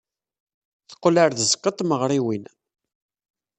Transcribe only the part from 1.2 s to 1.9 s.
ɣer tzeɣɣa n